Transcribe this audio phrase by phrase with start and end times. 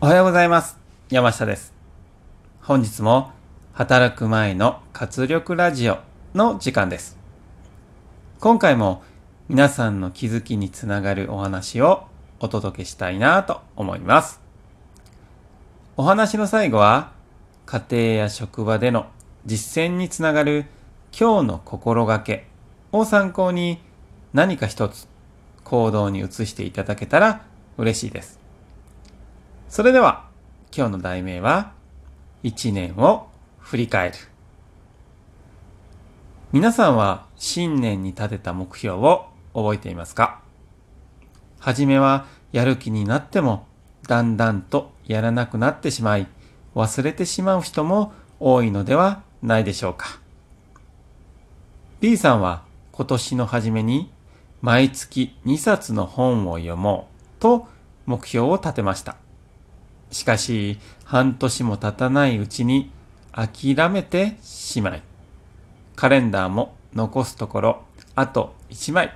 [0.00, 0.78] おはようございます。
[1.10, 1.74] 山下です。
[2.62, 3.32] 本日も
[3.72, 5.98] 働く前の活力ラジオ
[6.34, 7.18] の時間です。
[8.38, 9.02] 今回も
[9.48, 12.06] 皆さんの気づきにつながるお話を
[12.38, 14.40] お届けしたいなと思います。
[15.96, 17.10] お話の最後は
[17.66, 19.06] 家庭や職場での
[19.46, 20.66] 実践につながる
[21.10, 22.46] 今日の心がけ
[22.92, 23.80] を参考に
[24.32, 25.08] 何か一つ
[25.64, 27.44] 行動に移していただけたら
[27.78, 28.38] 嬉しいです。
[29.68, 30.24] それでは
[30.74, 31.72] 今日の題名は
[32.42, 33.28] 一年を
[33.58, 34.16] 振り返る。
[36.52, 40.40] 皆さんは新年に立てた目標を覚えていますか？
[41.58, 43.66] はじめはやる気になっても
[44.08, 46.26] だんだんとやらなくなってしまい
[46.74, 50.18] 忘れてしまう人も多いのではないでしょうか
[52.00, 52.62] ？B さんは
[52.92, 54.10] 今年の初めに
[54.62, 57.68] 毎月2冊の本を読もうと
[58.06, 59.16] 目標を立てました。
[60.10, 62.90] しかし半年も経たないうちに
[63.32, 65.02] 諦めてしまい、
[65.96, 67.82] カレンダーも残すところ
[68.14, 69.14] あと1枚、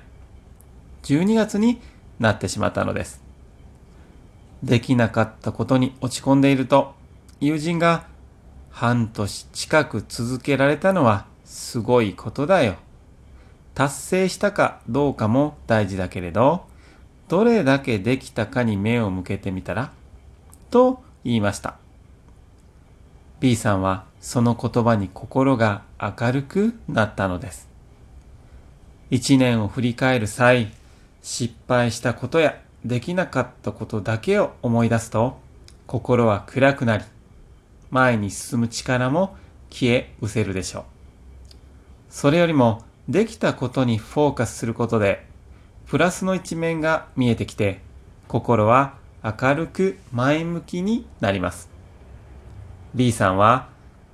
[1.02, 1.80] 12月に
[2.18, 3.22] なってしまったのです。
[4.62, 6.94] できなかったことに落ち込んでいると、
[7.40, 8.06] 友人が
[8.70, 12.76] 半年近く続けられたのはすごいことだよ。
[13.74, 16.66] 達成したかどうかも大事だけれど、
[17.28, 19.92] どれだけできたかに目を向けてみたら
[20.72, 21.76] と言いました。
[23.38, 27.68] B さんはその言葉に心が明るくなったのです。
[29.10, 30.72] 一年を振り返る際、
[31.22, 35.38] 失敗したことやできなかったことだけを思い出すと、
[35.86, 37.04] 心は暗くなり、
[37.90, 39.36] 前に進む力も
[39.70, 40.84] 消え失せるでしょう。
[42.08, 45.26] それよりも、できたことにフォーカスすることで、
[45.86, 47.80] プラスの一面が見えてきて、
[48.28, 51.70] 心は明るく前向きになります。
[52.94, 53.68] B さんは、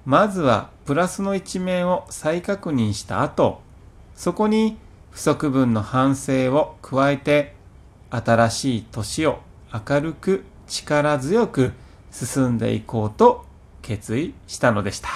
[0.04, 3.60] まずはプラスの一面を再確認した後、
[4.14, 4.78] そこに
[5.10, 7.54] 不足分の反省を加えて、
[8.10, 9.40] 新しい年を
[9.72, 11.72] 明るく力強く
[12.10, 13.44] 進んでいこうと
[13.82, 15.08] 決意したのでした。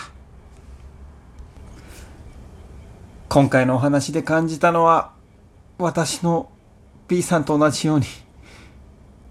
[3.29, 5.13] 今回のお話で感じたのは、
[5.79, 6.51] 私の
[7.09, 8.07] B さんと同じように、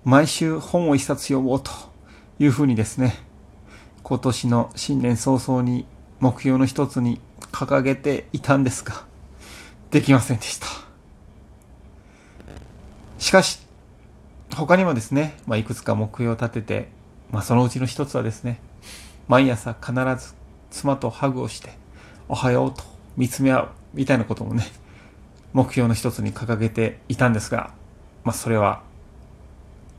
[0.03, 1.71] 毎週本を一冊読もうと
[2.39, 3.19] いうふうにですね、
[4.01, 5.85] 今年の新年早々に
[6.19, 9.05] 目標の一つに掲げていたんですが、
[9.91, 10.65] できませんでした。
[13.19, 13.59] しかし、
[14.55, 16.89] 他にもですね、まあ、いくつか目標を立てて、
[17.29, 18.59] まあ、そのうちの一つはですね、
[19.27, 20.33] 毎朝必ず
[20.71, 21.73] 妻とハグをして、
[22.27, 22.83] おはようと
[23.17, 24.65] 見つめ合うみたいなこともね、
[25.53, 27.71] 目標の一つに掲げていたんですが、
[28.23, 28.81] まあ、それは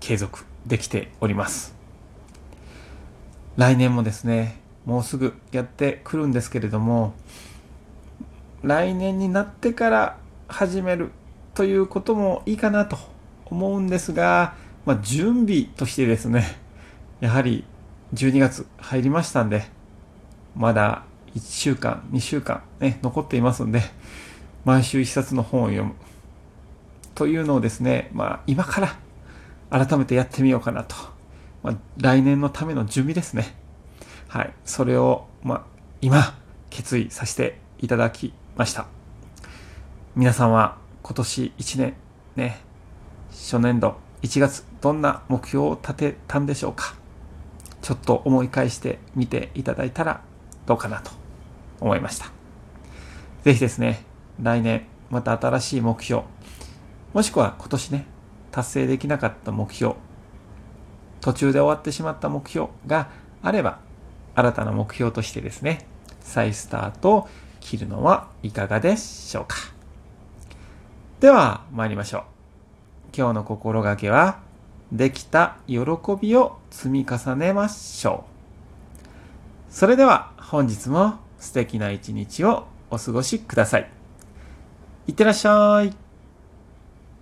[0.03, 1.77] 継続できております。
[3.57, 7.15] 来年もですね、もうすぐやってくるんですけれども、
[8.63, 10.19] 来年になってから
[10.49, 11.13] 始める
[11.55, 12.99] ということもいいかなと
[13.47, 14.55] 思うんですが、
[14.85, 16.59] まあ、準備としてですね、
[17.21, 17.65] やはり
[18.13, 19.63] 12月入りましたんで、
[20.57, 21.05] まだ
[21.37, 23.83] 1週間、2週間ね、残っていますんで、
[24.65, 25.95] 毎週1冊の本を読む
[27.15, 28.97] というのをですね、まあ今から
[29.73, 30.95] 改めてやってみようかなと。
[31.63, 33.57] まあ、来年のための準備ですね。
[34.29, 34.53] はい。
[34.67, 35.63] それを、まあ、
[36.03, 36.35] 今、
[36.69, 38.87] 決意させていただきました。
[40.15, 41.95] 皆さんは今年1年、
[42.37, 42.61] ね、
[43.31, 46.95] 初年度1月、どんな目標を立てたんでしょうか？
[47.81, 50.21] ちょっと思い返してみていただいたら
[50.67, 51.11] どうかなと
[51.81, 52.27] 思いました。
[53.43, 54.05] ぜひですね、
[54.41, 56.23] 来年また新しい目標、
[57.15, 58.07] もしくは今年ね、
[58.53, 59.97] 達成できなかった目標、
[61.21, 63.09] 途中で終わってしまった目標が
[63.43, 63.79] あれば、
[64.35, 65.87] 新たな目標としてですね、
[66.21, 67.29] 再スタートを
[67.61, 69.57] 切るのはいかがでしょうか。
[71.21, 72.23] では、参りましょう。
[73.17, 74.41] 今日の心がけは、
[74.91, 75.79] できた喜
[76.21, 78.25] びを積み重ねましょ
[79.71, 79.75] う。
[79.75, 83.91] それでは、本日も素敵な一日をお過ごしください。
[85.07, 86.02] いってらっしゃい。